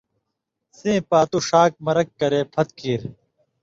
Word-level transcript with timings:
سِیں 0.77 0.99
پاتُو 1.09 1.37
ݜاک 1.47 1.71
مرک 1.85 2.07
کرے 2.19 2.41
پُھٹ 2.53 2.67
کیریۡ 2.77 3.13